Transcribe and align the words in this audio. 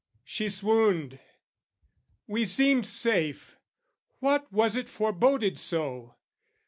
She 0.23 0.49
swooned. 0.49 1.19
We 2.25 2.43
seemed 2.43 2.87
safe: 2.87 3.59
what 4.19 4.51
was 4.51 4.75
it 4.75 4.89
foreboded 4.89 5.59
so? 5.59 6.15